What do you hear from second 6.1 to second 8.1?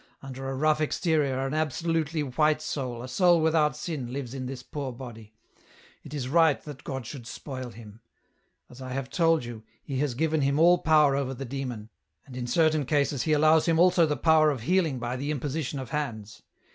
is right that God should spoil him!